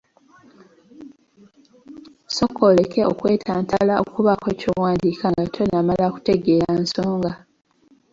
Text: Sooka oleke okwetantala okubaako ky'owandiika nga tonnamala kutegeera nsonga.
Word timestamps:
Sooka 2.35 2.61
oleke 2.69 3.01
okwetantala 3.11 3.93
okubaako 4.03 4.49
ky'owandiika 4.59 5.25
nga 5.31 5.45
tonnamala 5.53 6.05
kutegeera 6.13 6.71
nsonga. 6.83 7.31